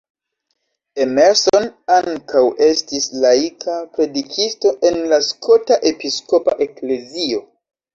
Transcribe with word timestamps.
Emerson 1.03 1.67
ankaŭ 1.97 2.43
estis 2.69 3.07
laika 3.27 3.79
predikisto 4.01 4.75
en 4.93 5.01
la 5.17 5.25
Skota 5.31 5.83
Episkopa 5.95 6.63
Eklezio. 6.71 7.51